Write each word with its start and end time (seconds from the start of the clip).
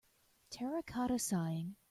Terracotta 0.49 1.19
Sighing. 1.19 1.75